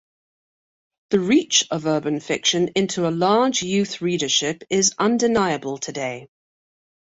The 1.11 1.19
reach 1.19 1.67
of 1.69 1.85
urban 1.85 2.21
fiction 2.21 2.69
into 2.69 3.07
a 3.07 3.11
large 3.13 3.61
youth 3.61 4.01
readership 4.01 4.63
is 4.67 4.95
undeniable 4.97 5.77
today. 5.77 6.27